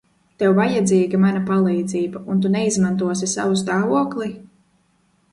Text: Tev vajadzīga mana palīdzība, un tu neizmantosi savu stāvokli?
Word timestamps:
Tev 0.41 0.53
vajadzīga 0.59 1.17
mana 1.25 1.41
palīdzība, 1.49 2.21
un 2.35 2.41
tu 2.45 2.51
neizmantosi 2.55 3.29
savu 3.35 3.59
stāvokli? 3.61 4.31